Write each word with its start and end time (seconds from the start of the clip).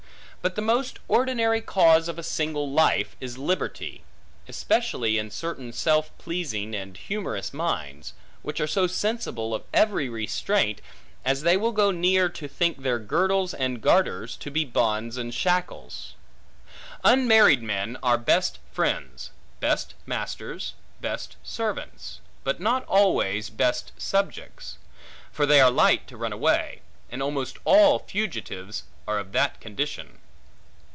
But 0.43 0.55
the 0.55 0.61
most 0.63 0.97
ordinary 1.07 1.61
cause 1.61 2.07
of 2.07 2.17
a 2.17 2.23
single 2.23 2.67
life, 2.71 3.15
is 3.21 3.37
liberty, 3.37 4.01
especially 4.47 5.19
in 5.19 5.29
certain 5.29 5.71
self 5.71 6.17
pleasing 6.17 6.73
and 6.73 6.97
humorous 6.97 7.53
minds, 7.53 8.13
which 8.41 8.59
are 8.59 8.65
so 8.65 8.87
sensible 8.87 9.53
of 9.53 9.65
every 9.71 10.09
restraint, 10.09 10.81
as 11.23 11.43
they 11.43 11.57
will 11.57 11.71
go 11.71 11.91
near 11.91 12.27
to 12.27 12.47
think 12.47 12.81
their 12.81 12.97
girdles 12.97 13.53
and 13.53 13.83
garters, 13.83 14.35
to 14.37 14.49
be 14.49 14.65
bonds 14.65 15.15
and 15.15 15.31
shackles. 15.35 16.15
Unmarried 17.03 17.61
men 17.61 17.99
are 18.01 18.17
best 18.17 18.57
friends, 18.71 19.29
best 19.59 19.93
masters, 20.07 20.73
best 21.01 21.35
servants; 21.43 22.19
but 22.43 22.59
not 22.59 22.83
always 22.87 23.51
best 23.51 23.91
subjects; 23.95 24.79
for 25.31 25.45
they 25.45 25.61
are 25.61 25.69
light 25.69 26.07
to 26.07 26.17
run 26.17 26.33
away; 26.33 26.81
and 27.11 27.21
almost 27.21 27.57
all 27.63 27.99
fugitives, 27.99 28.85
are 29.07 29.19
of 29.19 29.33
that 29.33 29.61
condition. 29.61 30.17